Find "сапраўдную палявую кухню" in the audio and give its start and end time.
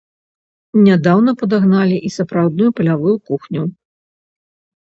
2.17-3.61